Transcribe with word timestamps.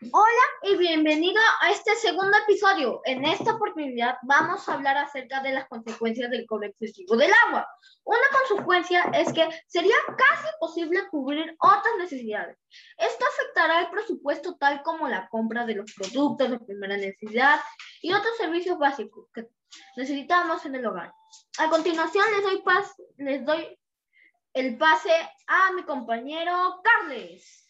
Hola 0.00 0.42
y 0.62 0.76
bienvenido 0.76 1.40
a 1.60 1.72
este 1.72 1.92
segundo 1.96 2.38
episodio. 2.46 3.00
En 3.04 3.24
esta 3.24 3.56
oportunidad 3.56 4.16
vamos 4.22 4.68
a 4.68 4.74
hablar 4.74 4.96
acerca 4.96 5.42
de 5.42 5.52
las 5.52 5.66
consecuencias 5.66 6.30
del 6.30 6.46
cobro 6.46 6.68
excesivo 6.68 7.16
del 7.16 7.32
agua. 7.48 7.66
Una 8.04 8.22
consecuencia 8.32 9.02
es 9.12 9.32
que 9.32 9.48
sería 9.66 9.96
casi 10.06 10.46
imposible 10.54 11.00
cubrir 11.10 11.52
otras 11.58 11.96
necesidades. 11.98 12.56
Esto 12.96 13.24
afectará 13.26 13.80
el 13.80 13.90
presupuesto 13.90 14.56
tal 14.56 14.84
como 14.84 15.08
la 15.08 15.28
compra 15.30 15.66
de 15.66 15.74
los 15.74 15.92
productos 15.92 16.48
de 16.48 16.60
primera 16.60 16.96
necesidad 16.96 17.58
y 18.00 18.12
otros 18.12 18.36
servicios 18.36 18.78
básicos 18.78 19.28
que 19.34 19.48
necesitamos 19.96 20.64
en 20.64 20.76
el 20.76 20.86
hogar. 20.86 21.12
A 21.58 21.68
continuación 21.68 22.24
les 22.36 22.42
doy, 22.44 22.62
les 23.16 23.44
doy 23.44 23.78
el 24.52 24.78
pase 24.78 25.10
a 25.48 25.72
mi 25.72 25.82
compañero 25.82 26.80
Carles. 26.84 27.66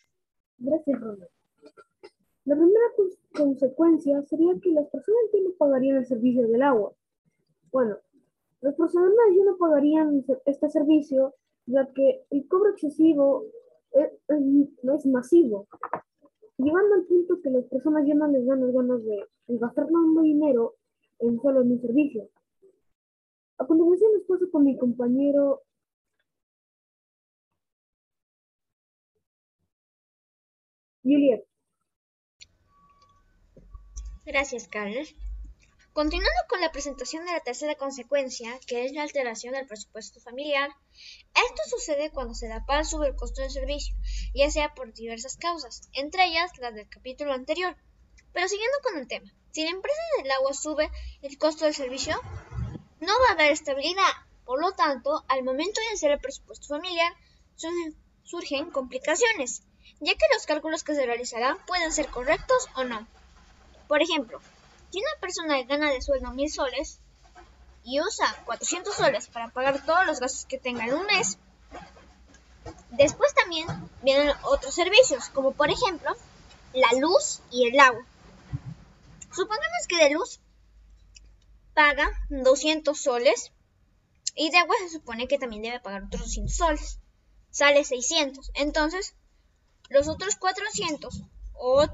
Gracias, 0.59 1.01
Ronald. 1.01 1.38
La 2.49 2.57
primera 2.57 2.87
consecuencia 3.37 4.23
sería 4.23 4.59
que 4.63 4.71
las 4.71 4.89
personas 4.89 5.21
ya 5.35 5.41
no 5.43 5.51
pagarían 5.59 5.99
el 5.99 6.07
servicio 6.07 6.49
del 6.49 6.63
agua. 6.63 6.95
Bueno, 7.71 7.99
las 8.63 8.75
personas 8.75 9.13
ya 9.37 9.45
no 9.45 9.59
pagarían 9.59 10.25
este 10.47 10.71
servicio, 10.71 11.35
ya 11.67 11.87
que 11.93 12.25
el 12.31 12.49
cobro 12.49 12.71
excesivo 12.71 13.45
no 14.83 14.95
es, 14.95 15.05
masivo, 15.05 15.69
llevando 16.57 16.95
al 16.95 17.05
punto 17.05 17.39
que 17.43 17.51
las 17.51 17.67
personas 17.67 18.07
ya 18.07 18.15
no 18.15 18.29
les 18.29 18.47
dan 18.47 18.63
las 18.63 18.73
ganas 18.73 19.05
de, 19.05 19.27
gastar 19.49 19.91
más 19.91 20.23
dinero 20.23 20.77
en 21.19 21.39
solo 21.43 21.63
mi 21.67 21.79
servicio. 21.79 22.31
A 23.59 23.67
continuación 23.67 24.11
les 24.15 24.27
paso 24.27 24.51
con 24.51 24.65
mi 24.65 24.79
compañero 24.79 25.61
Juliet. 31.03 31.48
Gracias, 34.29 34.69
Carlos. 34.69 35.15
Continuando 35.95 36.43
con 36.51 36.61
la 36.61 36.71
presentación 36.71 37.25
de 37.25 37.33
la 37.33 37.41
tercera 37.41 37.77
consecuencia, 37.77 38.61
que 38.67 38.85
es 38.85 38.93
la 38.93 39.01
alteración 39.01 39.55
del 39.55 39.67
presupuesto 39.67 40.21
familiar, 40.21 40.69
esto 41.35 41.63
sucede 41.71 42.11
cuando 42.11 42.35
se 42.35 42.47
da 42.47 42.67
paso 42.67 43.03
el 43.05 43.17
costo 43.17 43.41
del 43.41 43.51
servicio, 43.51 43.97
ya 44.35 44.51
sea 44.51 44.75
por 44.75 44.93
diversas 44.93 45.39
causas, 45.39 45.89
entre 45.95 46.27
ellas 46.27 46.51
las 46.59 46.75
del 46.75 46.91
capítulo 46.91 47.33
anterior. 47.33 47.75
Pero 48.35 48.49
siguiendo 48.49 48.77
con 48.83 48.99
el 48.99 49.09
tema, 49.09 49.33
si 49.51 49.65
la 49.65 49.71
empresa 49.71 50.03
del 50.19 50.31
agua 50.33 50.53
sube 50.53 50.91
el 51.23 51.39
costo 51.39 51.65
del 51.65 51.75
servicio, 51.75 52.21
no 53.01 53.13
va 53.21 53.29
a 53.31 53.33
haber 53.33 53.53
estabilidad. 53.53 54.13
Por 54.45 54.61
lo 54.61 54.73
tanto, 54.73 55.25
al 55.29 55.43
momento 55.43 55.81
de 55.81 55.95
hacer 55.95 56.11
el 56.11 56.21
presupuesto 56.21 56.69
familiar, 56.69 57.15
surgen 58.25 58.71
complicaciones, 58.73 59.63
ya 60.01 60.13
que 60.13 60.35
los 60.35 60.45
cálculos 60.45 60.85
que 60.85 60.95
se 60.95 61.07
realizarán 61.07 61.57
pueden 61.65 61.93
ser 61.93 62.09
correctos 62.09 62.69
o 62.77 62.85
no. 62.85 63.09
Por 63.89 64.03
ejemplo, 64.03 64.41
si 64.93 64.99
una 64.99 65.21
persona 65.21 65.63
gana 65.63 65.91
de 65.91 66.03
sueldo 66.03 66.31
mil 66.33 66.51
soles 66.51 67.01
y 67.83 68.01
usa 68.01 68.27
400 68.45 68.95
soles 68.95 69.29
para 69.29 69.49
pagar 69.49 69.85
todos 69.85 70.07
los 70.07 70.21
gastos 70.21 70.45
que 70.45 70.59
tenga 70.59 70.85
en 70.85 70.95
un 70.95 71.07
mes, 71.07 71.39
después 72.91 73.35
también 73.35 73.67
vienen 74.03 74.33
otros 74.43 74.75
servicios, 74.75 75.31
como 75.31 75.53
por 75.53 75.71
ejemplo 75.71 76.15
la 76.75 77.01
luz 77.01 77.41
y 77.51 77.67
el 77.67 77.81
agua. 77.81 78.05
Supongamos 79.35 79.87
que 79.89 79.97
de 79.97 80.11
luz 80.11 80.41
paga 81.75 82.11
200 82.29 82.99
soles 82.99 83.53
y 84.35 84.51
de 84.51 84.59
agua 84.59 84.77
se 84.81 84.91
supone 84.91 85.29
que 85.29 85.39
también 85.39 85.63
debe 85.63 85.81
pagar 85.81 86.05
otros 86.05 86.23
200 86.23 86.55
soles. 86.55 86.99
Sale 87.51 87.85
600. 87.85 88.51
Entonces, 88.55 89.15
los 89.89 90.09
otros 90.09 90.37
400 90.37 91.23
o 91.55 91.87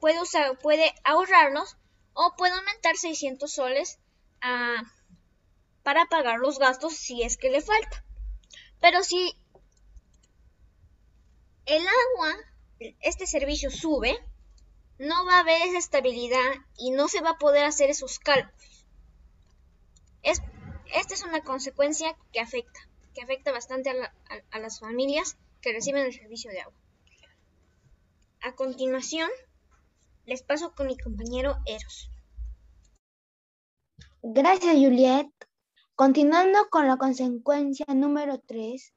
puede, 0.00 0.20
usar, 0.20 0.58
puede 0.58 0.94
ahorrarlos 1.04 1.76
o 2.14 2.34
puede 2.36 2.54
aumentar 2.54 2.96
600 2.96 3.52
soles 3.52 3.98
ah, 4.40 4.82
para 5.82 6.06
pagar 6.06 6.38
los 6.40 6.58
gastos 6.58 6.94
si 6.94 7.22
es 7.22 7.36
que 7.36 7.50
le 7.50 7.60
falta. 7.60 8.04
Pero 8.80 9.04
si 9.04 9.36
el 11.66 11.82
agua, 11.86 12.36
este 13.00 13.26
servicio 13.26 13.70
sube, 13.70 14.18
no 14.98 15.24
va 15.24 15.36
a 15.36 15.40
haber 15.40 15.62
esa 15.62 15.78
estabilidad 15.78 16.52
y 16.76 16.90
no 16.90 17.08
se 17.08 17.20
va 17.20 17.30
a 17.30 17.38
poder 17.38 17.64
hacer 17.64 17.90
esos 17.90 18.18
cálculos. 18.18 18.86
esta 20.22 21.14
es 21.14 21.22
una 21.22 21.42
consecuencia 21.42 22.16
que 22.32 22.40
afecta, 22.40 22.80
que 23.14 23.22
afecta 23.22 23.52
bastante 23.52 23.90
a 23.90 24.58
las 24.58 24.80
familias 24.80 25.36
que 25.60 25.72
reciben 25.72 26.04
el 26.04 26.12
servicio 26.12 26.50
de 26.50 26.60
agua. 26.60 26.74
A 28.42 28.52
continuación, 28.54 29.30
les 30.30 30.44
paso 30.44 30.72
con 30.76 30.86
mi 30.86 30.96
compañero 30.96 31.56
Eros. 31.66 32.08
Gracias, 34.22 34.76
Juliet. 34.76 35.28
Continuando 35.96 36.68
con 36.70 36.86
la 36.86 36.98
consecuencia 36.98 37.84
número 37.88 38.38
3, 38.38 38.94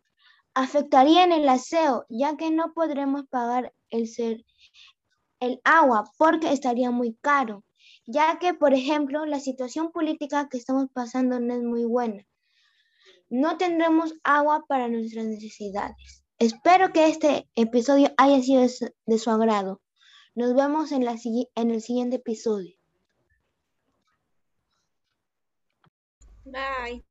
afectaría 0.53 1.23
en 1.23 1.31
el 1.31 1.49
aseo, 1.49 2.05
ya 2.07 2.37
que 2.37 2.51
no 2.51 2.73
podremos 2.73 3.25
pagar 3.31 3.73
el, 3.89 4.07
ser, 4.07 4.45
el 5.39 5.59
agua 5.63 6.03
porque 6.19 6.53
estaría 6.53 6.91
muy 6.91 7.17
caro, 7.19 7.63
ya 8.05 8.37
que, 8.37 8.53
por 8.53 8.75
ejemplo, 8.75 9.25
la 9.25 9.39
situación 9.39 9.91
política 9.91 10.49
que 10.49 10.59
estamos 10.59 10.85
pasando 10.93 11.39
no 11.39 11.55
es 11.55 11.63
muy 11.63 11.83
buena. 11.83 12.27
No 13.27 13.57
tendremos 13.57 14.13
agua 14.23 14.65
para 14.67 14.87
nuestras 14.87 15.25
necesidades. 15.25 16.23
Espero 16.37 16.93
que 16.93 17.07
este 17.07 17.49
episodio 17.55 18.13
haya 18.17 18.39
sido 18.39 18.61
de 19.07 19.17
su 19.17 19.31
agrado. 19.31 19.81
Nos 20.35 20.55
vemos 20.55 20.91
en, 20.91 21.05
la, 21.05 21.15
en 21.55 21.71
el 21.71 21.81
siguiente 21.81 22.15
episodio. 22.17 22.75
Bye. 26.45 27.05